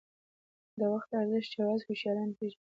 [0.79, 2.59] •د وخت ارزښت یوازې هوښیاران پېژني.